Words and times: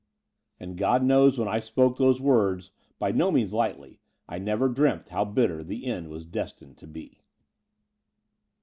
And 0.59 0.79
God 0.79 1.03
knows, 1.03 1.37
when 1.37 1.47
I 1.47 1.59
spoke 1.59 1.99
those 1.99 2.19
words 2.19 2.71
by 2.97 3.11
no 3.11 3.29
means 3.29 3.53
lightly, 3.53 3.99
I 4.27 4.39
never 4.39 4.67
dreamt 4.67 5.09
how 5.09 5.25
bitter 5.25 5.63
the 5.63 5.85
end 5.85 6.09
was 6.09 6.25
destined 6.25 6.77
to 6.79 6.87
be. 6.87 7.21